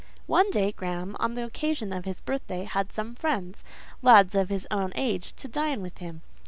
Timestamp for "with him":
5.83-6.23